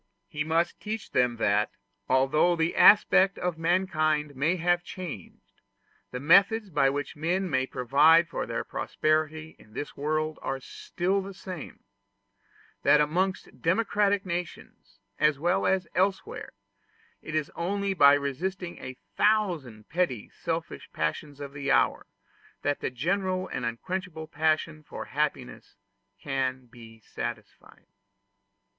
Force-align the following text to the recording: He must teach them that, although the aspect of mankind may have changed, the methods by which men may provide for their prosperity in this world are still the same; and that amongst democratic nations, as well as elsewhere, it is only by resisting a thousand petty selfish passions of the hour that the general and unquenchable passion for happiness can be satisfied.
He 0.27 0.43
must 0.43 0.79
teach 0.81 1.11
them 1.11 1.35
that, 1.37 1.69
although 2.09 2.55
the 2.55 2.75
aspect 2.75 3.37
of 3.37 3.59
mankind 3.59 4.35
may 4.35 4.55
have 4.55 4.83
changed, 4.83 5.61
the 6.09 6.19
methods 6.19 6.71
by 6.71 6.89
which 6.89 7.15
men 7.15 7.47
may 7.47 7.67
provide 7.67 8.27
for 8.27 8.47
their 8.47 8.63
prosperity 8.63 9.55
in 9.59 9.73
this 9.73 9.95
world 9.95 10.39
are 10.41 10.59
still 10.59 11.21
the 11.21 11.35
same; 11.35 11.71
and 11.71 11.83
that 12.81 12.99
amongst 12.99 13.61
democratic 13.61 14.25
nations, 14.25 14.97
as 15.19 15.37
well 15.37 15.67
as 15.67 15.87
elsewhere, 15.93 16.53
it 17.21 17.35
is 17.35 17.51
only 17.55 17.93
by 17.93 18.15
resisting 18.15 18.79
a 18.79 18.97
thousand 19.17 19.87
petty 19.87 20.29
selfish 20.31 20.89
passions 20.93 21.39
of 21.39 21.53
the 21.53 21.69
hour 21.71 22.07
that 22.63 22.79
the 22.79 22.89
general 22.89 23.47
and 23.49 23.67
unquenchable 23.67 24.25
passion 24.25 24.81
for 24.81 25.05
happiness 25.05 25.75
can 26.17 26.65
be 26.65 27.01
satisfied. 27.01 27.85